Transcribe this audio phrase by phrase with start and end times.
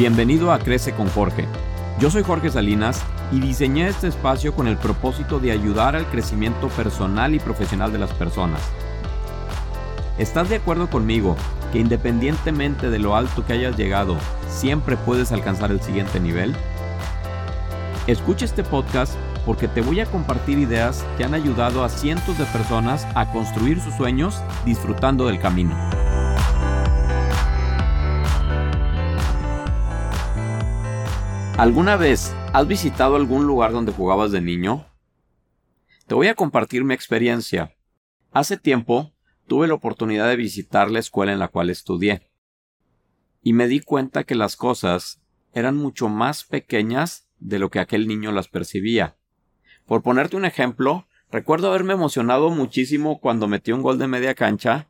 [0.00, 1.46] Bienvenido a Crece con Jorge.
[1.98, 6.68] Yo soy Jorge Salinas y diseñé este espacio con el propósito de ayudar al crecimiento
[6.68, 8.62] personal y profesional de las personas.
[10.16, 11.36] ¿Estás de acuerdo conmigo
[11.70, 14.16] que independientemente de lo alto que hayas llegado,
[14.48, 16.56] siempre puedes alcanzar el siguiente nivel?
[18.06, 22.46] Escucha este podcast porque te voy a compartir ideas que han ayudado a cientos de
[22.46, 25.76] personas a construir sus sueños disfrutando del camino.
[31.60, 34.86] ¿Alguna vez has visitado algún lugar donde jugabas de niño?
[36.06, 37.76] Te voy a compartir mi experiencia.
[38.32, 39.12] Hace tiempo
[39.46, 42.30] tuve la oportunidad de visitar la escuela en la cual estudié.
[43.42, 45.20] Y me di cuenta que las cosas
[45.52, 49.18] eran mucho más pequeñas de lo que aquel niño las percibía.
[49.84, 54.88] Por ponerte un ejemplo, recuerdo haberme emocionado muchísimo cuando metí un gol de media cancha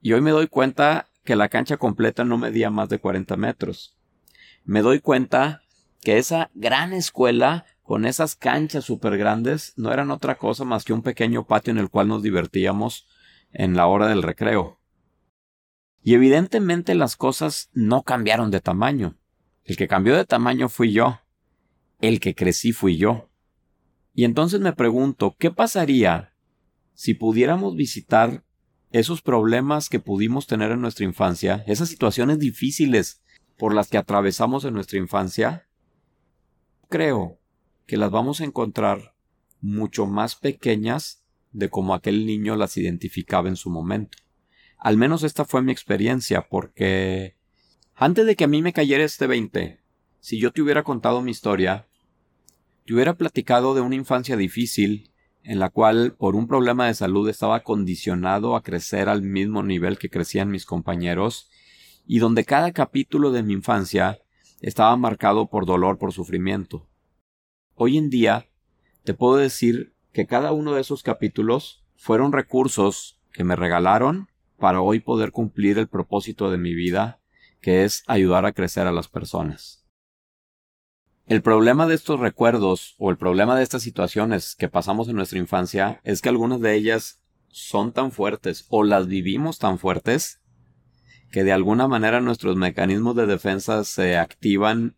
[0.00, 3.96] y hoy me doy cuenta que la cancha completa no medía más de 40 metros.
[4.64, 5.63] Me doy cuenta
[6.04, 10.92] que esa gran escuela con esas canchas súper grandes no eran otra cosa más que
[10.92, 13.08] un pequeño patio en el cual nos divertíamos
[13.52, 14.78] en la hora del recreo.
[16.02, 19.16] Y evidentemente las cosas no cambiaron de tamaño.
[19.64, 21.20] El que cambió de tamaño fui yo.
[22.00, 23.30] El que crecí fui yo.
[24.12, 26.34] Y entonces me pregunto, ¿qué pasaría
[26.92, 28.44] si pudiéramos visitar
[28.92, 33.22] esos problemas que pudimos tener en nuestra infancia, esas situaciones difíciles
[33.56, 35.66] por las que atravesamos en nuestra infancia,
[36.94, 37.40] creo
[37.86, 39.16] que las vamos a encontrar
[39.60, 44.18] mucho más pequeñas de como aquel niño las identificaba en su momento.
[44.78, 47.36] Al menos esta fue mi experiencia, porque
[47.96, 49.80] antes de que a mí me cayera este 20,
[50.20, 51.88] si yo te hubiera contado mi historia,
[52.86, 55.10] te hubiera platicado de una infancia difícil,
[55.42, 59.98] en la cual por un problema de salud estaba condicionado a crecer al mismo nivel
[59.98, 61.50] que crecían mis compañeros,
[62.06, 64.20] y donde cada capítulo de mi infancia
[64.68, 66.88] estaba marcado por dolor, por sufrimiento.
[67.74, 68.48] Hoy en día
[69.02, 74.80] te puedo decir que cada uno de esos capítulos fueron recursos que me regalaron para
[74.80, 77.20] hoy poder cumplir el propósito de mi vida,
[77.60, 79.84] que es ayudar a crecer a las personas.
[81.26, 85.38] El problema de estos recuerdos o el problema de estas situaciones que pasamos en nuestra
[85.38, 90.40] infancia es que algunas de ellas son tan fuertes o las vivimos tan fuertes
[91.30, 94.96] que de alguna manera nuestros mecanismos de defensa se activan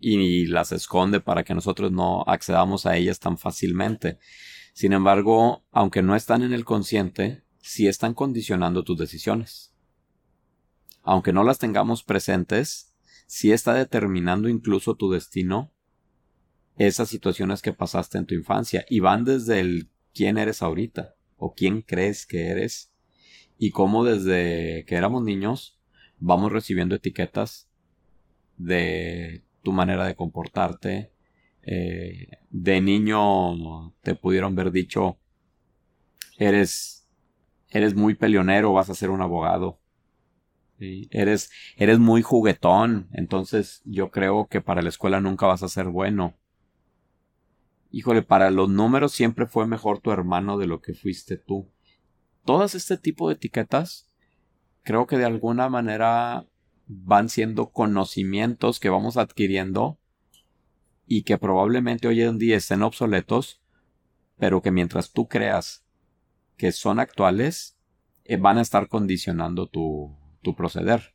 [0.00, 4.18] y las esconde para que nosotros no accedamos a ellas tan fácilmente.
[4.72, 9.74] Sin embargo, aunque no están en el consciente, sí están condicionando tus decisiones.
[11.02, 12.94] Aunque no las tengamos presentes,
[13.26, 15.72] sí está determinando incluso tu destino
[16.76, 21.54] esas situaciones que pasaste en tu infancia y van desde el quién eres ahorita o
[21.54, 22.89] quién crees que eres
[23.62, 25.78] y cómo desde que éramos niños
[26.18, 27.68] vamos recibiendo etiquetas
[28.56, 31.12] de tu manera de comportarte.
[31.62, 35.18] Eh, de niño te pudieron haber dicho
[36.38, 37.06] eres
[37.68, 39.78] eres muy peleonero, vas a ser un abogado.
[40.78, 45.88] Eres, eres muy juguetón, entonces yo creo que para la escuela nunca vas a ser
[45.88, 46.34] bueno.
[47.90, 51.70] Híjole, para los números siempre fue mejor tu hermano de lo que fuiste tú
[52.50, 54.10] todas este tipo de etiquetas
[54.82, 56.48] creo que de alguna manera
[56.88, 60.00] van siendo conocimientos que vamos adquiriendo
[61.06, 63.62] y que probablemente hoy en día estén obsoletos,
[64.36, 65.84] pero que mientras tú creas
[66.56, 67.78] que son actuales,
[68.24, 71.14] eh, van a estar condicionando tu, tu proceder.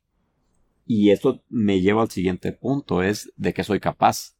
[0.85, 4.37] Y esto me lleva al siguiente punto, es de qué soy capaz.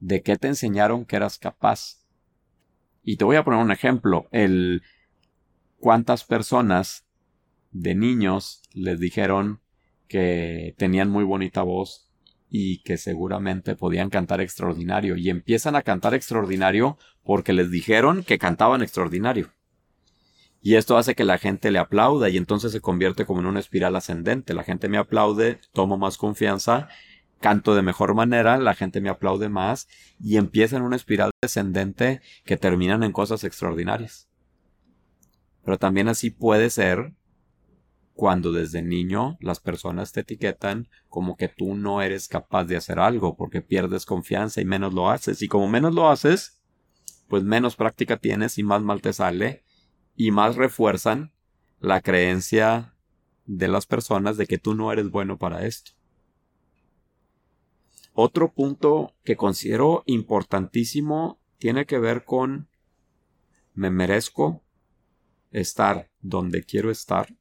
[0.00, 2.06] ¿De qué te enseñaron que eras capaz?
[3.02, 4.28] Y te voy a poner un ejemplo.
[4.30, 4.80] El,
[5.82, 7.04] cuántas personas
[7.72, 9.60] de niños les dijeron
[10.06, 12.08] que tenían muy bonita voz
[12.48, 18.38] y que seguramente podían cantar extraordinario y empiezan a cantar extraordinario porque les dijeron que
[18.38, 19.50] cantaban extraordinario.
[20.60, 23.58] Y esto hace que la gente le aplauda y entonces se convierte como en una
[23.58, 24.54] espiral ascendente.
[24.54, 26.88] La gente me aplaude, tomo más confianza,
[27.40, 29.88] canto de mejor manera, la gente me aplaude más
[30.20, 34.28] y empieza en una espiral descendente que terminan en cosas extraordinarias.
[35.64, 37.14] Pero también así puede ser
[38.14, 42.98] cuando desde niño las personas te etiquetan como que tú no eres capaz de hacer
[42.98, 45.42] algo porque pierdes confianza y menos lo haces.
[45.42, 46.60] Y como menos lo haces,
[47.28, 49.64] pues menos práctica tienes y más mal te sale
[50.16, 51.32] y más refuerzan
[51.80, 52.94] la creencia
[53.46, 55.92] de las personas de que tú no eres bueno para esto.
[58.14, 62.68] Otro punto que considero importantísimo tiene que ver con
[63.74, 64.62] me merezco
[65.52, 67.34] estar donde quiero estar.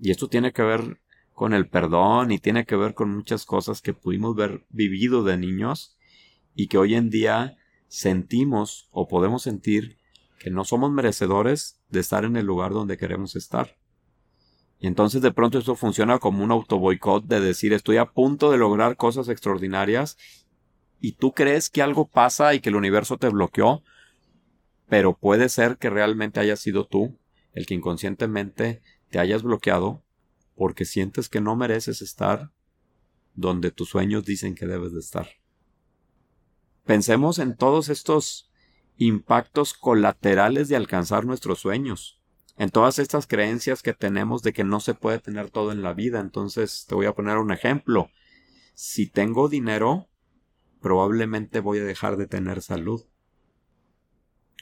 [0.00, 1.00] Y esto tiene que ver
[1.34, 5.36] con el perdón y tiene que ver con muchas cosas que pudimos ver vivido de
[5.36, 5.96] niños
[6.54, 7.56] y que hoy en día
[7.88, 9.98] sentimos o podemos sentir
[10.38, 13.76] que no somos merecedores de estar en el lugar donde queremos estar.
[14.78, 18.56] Y entonces de pronto esto funciona como un autoboicot de decir estoy a punto de
[18.56, 20.16] lograr cosas extraordinarias
[21.00, 23.82] y tú crees que algo pasa y que el universo te bloqueó,
[24.90, 27.16] pero puede ser que realmente haya sido tú
[27.52, 30.02] el que inconscientemente te hayas bloqueado
[30.56, 32.50] porque sientes que no mereces estar
[33.34, 35.28] donde tus sueños dicen que debes de estar.
[36.84, 38.50] Pensemos en todos estos
[38.96, 42.20] impactos colaterales de alcanzar nuestros sueños,
[42.58, 45.94] en todas estas creencias que tenemos de que no se puede tener todo en la
[45.94, 46.18] vida.
[46.18, 48.10] Entonces, te voy a poner un ejemplo.
[48.74, 50.08] Si tengo dinero,
[50.80, 53.04] probablemente voy a dejar de tener salud.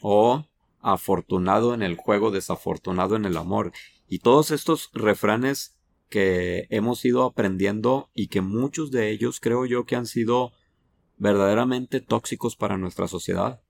[0.00, 0.47] O
[0.81, 3.73] afortunado en el juego, desafortunado en el amor.
[4.09, 5.79] Y todos estos refranes
[6.09, 10.53] que hemos ido aprendiendo y que muchos de ellos creo yo que han sido
[11.17, 13.61] verdaderamente tóxicos para nuestra sociedad.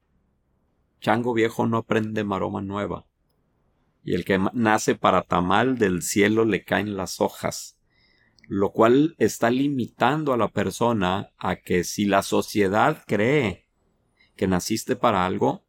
[1.00, 3.06] Chango viejo no aprende maroma nueva.
[4.04, 7.78] Y el que nace para tamal del cielo le caen las hojas.
[8.46, 13.68] Lo cual está limitando a la persona a que si la sociedad cree
[14.36, 15.67] que naciste para algo,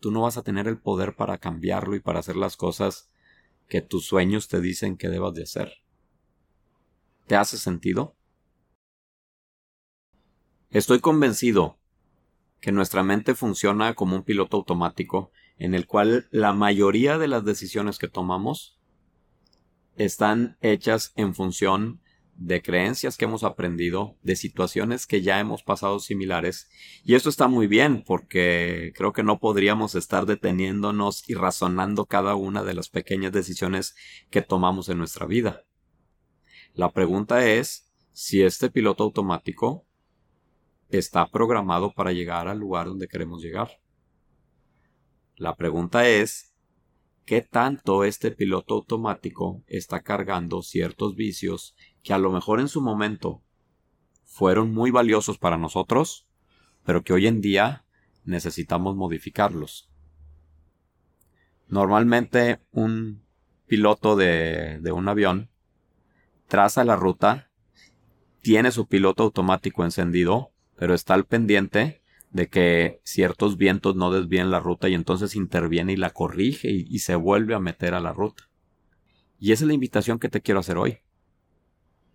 [0.00, 3.10] tú no vas a tener el poder para cambiarlo y para hacer las cosas
[3.68, 5.72] que tus sueños te dicen que debas de hacer.
[7.26, 8.16] ¿Te hace sentido?
[10.70, 11.78] Estoy convencido
[12.60, 17.44] que nuestra mente funciona como un piloto automático en el cual la mayoría de las
[17.44, 18.78] decisiones que tomamos
[19.96, 22.00] están hechas en función
[22.38, 26.70] de creencias que hemos aprendido, de situaciones que ya hemos pasado similares.
[27.04, 32.36] Y esto está muy bien porque creo que no podríamos estar deteniéndonos y razonando cada
[32.36, 33.96] una de las pequeñas decisiones
[34.30, 35.64] que tomamos en nuestra vida.
[36.74, 39.84] La pregunta es si este piloto automático
[40.90, 43.80] está programado para llegar al lugar donde queremos llegar.
[45.34, 46.54] La pregunta es
[47.28, 52.80] qué tanto este piloto automático está cargando ciertos vicios que a lo mejor en su
[52.80, 53.42] momento
[54.24, 56.26] fueron muy valiosos para nosotros,
[56.84, 57.84] pero que hoy en día
[58.24, 59.90] necesitamos modificarlos.
[61.68, 63.22] Normalmente un
[63.66, 65.50] piloto de, de un avión
[66.46, 67.50] traza la ruta,
[68.40, 74.50] tiene su piloto automático encendido, pero está al pendiente de que ciertos vientos no desvíen
[74.50, 78.12] la ruta y entonces interviene y la corrige y, se vuelve a meter a la
[78.12, 78.48] ruta.
[79.38, 80.98] Y esa es la invitación que te quiero hacer hoy.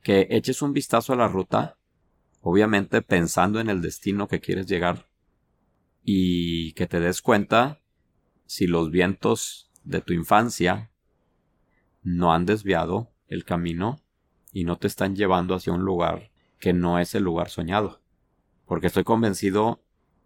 [0.04, 1.80] Que eches un vistazo a la ruta,
[2.42, 5.10] obviamente pensando en el destino que quieres llegar
[6.04, 7.82] y que te des cuenta
[8.46, 10.92] si los vientos de tu infancia
[12.04, 14.02] no han desviado el camino
[14.52, 18.02] y no te están llevando hacia un lugar que no es el lugar soñado.
[18.66, 19.84] Porque estoy convencido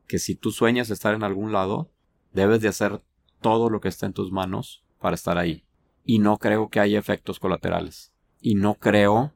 [0.08, 1.92] que si tú sueñas estar en algún lado,
[2.34, 3.02] debes de hacer
[3.42, 5.66] todo lo que está en tus manos para estar ahí.
[6.04, 8.14] Y no creo que haya efectos colaterales.
[8.40, 9.34] Y no creo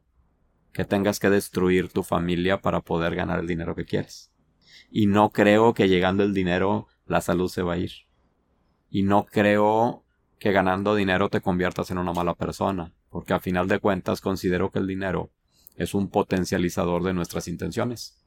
[0.72, 4.32] que tengas que destruir tu familia para poder ganar el dinero que quieres.
[4.90, 7.92] Y no creo que llegando el dinero la salud se va a ir.
[8.90, 10.04] Y no creo
[10.38, 14.70] que ganando dinero te conviertas en una mala persona, porque a final de cuentas considero
[14.70, 15.30] que el dinero
[15.76, 18.22] es un potencializador de nuestras intenciones.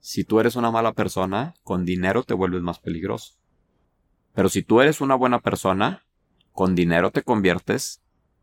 [0.00, 3.34] Si tú eres una mala persona, con dinero te vuelves más peligroso.
[4.34, 6.04] Pero si tú eres una buena persona,
[6.52, 8.02] con dinero te conviertes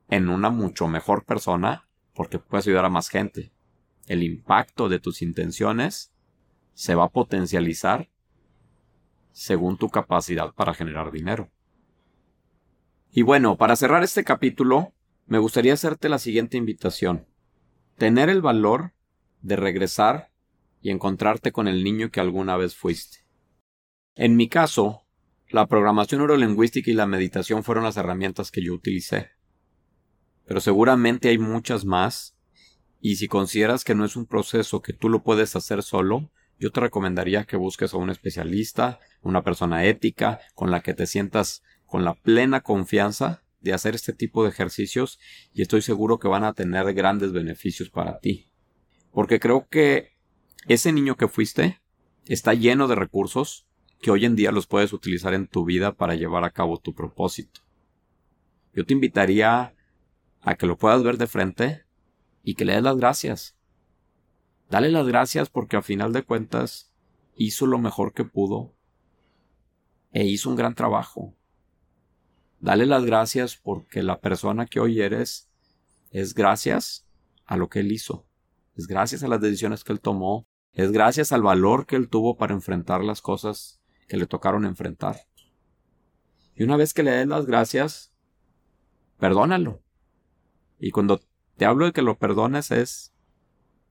[0.10, 1.85] en una mucho mejor persona
[2.16, 3.52] porque puedes ayudar a más gente.
[4.08, 6.14] El impacto de tus intenciones
[6.74, 8.10] se va a potencializar
[9.32, 11.52] según tu capacidad para generar dinero.
[13.12, 14.94] Y bueno, para cerrar este capítulo,
[15.28, 17.28] me gustaría hacerte la siguiente invitación.
[17.98, 18.94] Tener el valor
[19.42, 20.32] de regresar
[20.82, 23.26] y encontrarte con el niño que alguna vez fuiste.
[24.16, 25.06] En mi caso,
[25.50, 29.35] la programación neurolingüística y la meditación fueron las herramientas que yo utilicé.
[30.46, 32.36] Pero seguramente hay muchas más,
[33.02, 36.72] y si consideras que no es un proceso que tú lo puedes hacer solo, yo
[36.72, 41.64] te recomendaría que busques a un especialista, una persona ética, con la que te sientas
[41.86, 45.20] con la plena confianza de hacer este tipo de ejercicios
[45.54, 48.52] y estoy seguro que van a tener grandes beneficios para ti.
[49.12, 50.16] Porque creo que
[50.68, 51.82] ese niño que fuiste
[52.28, 53.68] está lleno de recursos
[54.02, 56.94] que hoy en día los puedes utilizar en tu vida para llevar a cabo tu
[56.94, 57.62] propósito.
[58.74, 59.74] Yo te invitaría
[60.46, 61.86] a que lo puedas ver de frente
[62.44, 63.58] y que le des las gracias.
[64.70, 66.94] Dale las gracias porque a final de cuentas
[67.36, 68.75] hizo lo mejor que pudo
[70.12, 71.36] e hizo un gran trabajo.
[72.60, 75.50] Dale las gracias porque la persona que hoy eres
[76.12, 77.08] es gracias
[77.46, 78.28] a lo que él hizo.
[78.75, 80.48] Es gracias a las decisiones que él tomó.
[80.74, 85.22] Es gracias al valor que él tuvo para enfrentar las cosas que le tocaron enfrentar.
[86.56, 88.14] Y una vez que le des las gracias,
[89.18, 89.85] perdónalo.
[90.79, 91.22] Y cuando
[91.58, 93.13] te hablo de que lo perdones es,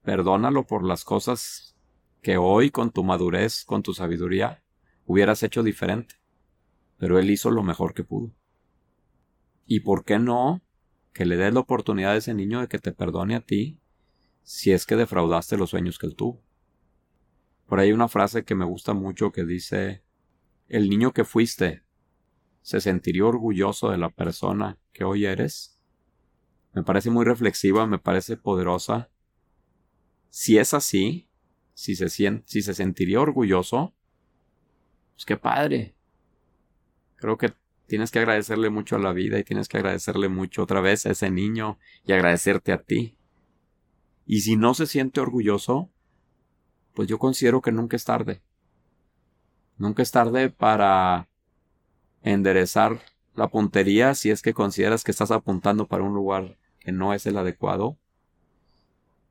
[0.03, 1.77] perdónalo por las cosas
[2.23, 4.63] que hoy con tu madurez, con tu sabiduría,
[5.07, 6.17] hubieras hecho diferente.
[6.99, 8.35] Pero él hizo lo mejor que pudo.
[9.67, 10.63] ¿Y por qué no
[11.13, 13.81] que le des la oportunidad a ese niño de que te perdone a ti
[14.43, 16.43] si es que defraudaste los sueños que él tuvo?
[17.67, 20.03] Por ahí hay una frase que me gusta mucho que dice,
[20.69, 21.83] el niño que fuiste
[22.63, 25.74] se sentiría orgulloso de la persona que hoy eres.
[26.75, 29.09] Me parece muy reflexiva, me parece poderosa.
[30.29, 31.29] Si es así,
[31.75, 33.95] si se, si se sentiría orgulloso,
[35.15, 35.95] pues qué padre.
[37.17, 37.53] Creo que
[37.87, 41.13] tienes que agradecerle mucho a la vida y tienes que agradecerle mucho otra vez a
[41.13, 43.17] ese niño y agradecerte a ti.
[44.27, 45.93] Y si no se siente orgulloso,
[46.95, 48.43] pues yo considero que nunca es tarde.
[49.77, 51.29] Nunca es tarde para
[52.23, 53.01] enderezar
[53.35, 57.27] la puntería si es que consideras que estás apuntando para un lugar que no es
[57.27, 57.99] el adecuado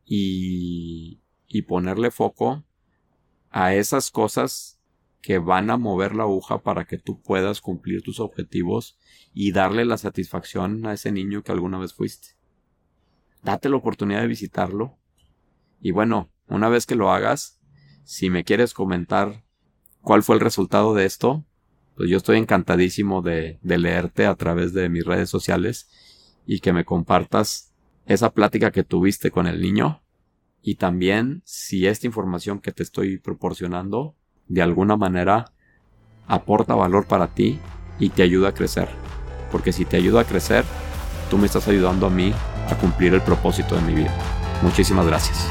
[0.06, 2.66] y, y ponerle foco
[3.50, 4.82] a esas cosas
[5.22, 8.98] que van a mover la aguja para que tú puedas cumplir tus objetivos
[9.34, 12.30] y darle la satisfacción a ese niño que alguna vez fuiste.
[13.44, 14.98] Date la oportunidad de visitarlo.
[15.80, 17.62] Y bueno, una vez que lo hagas,
[18.04, 19.46] si me quieres comentar
[20.02, 21.46] cuál fue el resultado de esto,
[21.96, 25.90] pues yo estoy encantadísimo de, de leerte a través de mis redes sociales
[26.46, 27.74] y que me compartas
[28.06, 30.02] esa plática que tuviste con el niño
[30.62, 34.16] y también si esta información que te estoy proporcionando
[34.48, 35.54] de alguna manera
[36.28, 37.60] aporta valor para ti
[38.00, 38.88] y te ayuda a crecer.
[39.52, 40.64] Porque si te ayuda a crecer,
[41.30, 42.34] tú me estás ayudando a mí
[42.70, 44.14] a cumplir el propósito de mi vida.
[44.62, 45.48] Muchísimas gracias.